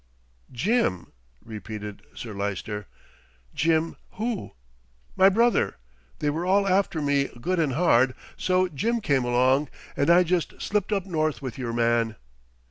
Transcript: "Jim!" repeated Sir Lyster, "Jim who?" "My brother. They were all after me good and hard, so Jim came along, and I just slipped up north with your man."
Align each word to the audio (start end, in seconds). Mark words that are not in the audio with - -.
"Jim!" 0.51 1.11
repeated 1.45 2.01
Sir 2.15 2.33
Lyster, 2.33 2.87
"Jim 3.53 3.95
who?" 4.13 4.53
"My 5.15 5.29
brother. 5.29 5.77
They 6.17 6.31
were 6.31 6.43
all 6.43 6.67
after 6.67 7.03
me 7.03 7.25
good 7.39 7.59
and 7.59 7.73
hard, 7.73 8.15
so 8.35 8.67
Jim 8.67 8.99
came 8.99 9.23
along, 9.25 9.69
and 9.95 10.09
I 10.09 10.23
just 10.23 10.59
slipped 10.59 10.91
up 10.91 11.05
north 11.05 11.43
with 11.43 11.59
your 11.59 11.71
man." 11.71 12.15